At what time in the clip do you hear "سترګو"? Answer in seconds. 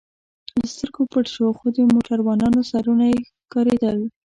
0.73-1.01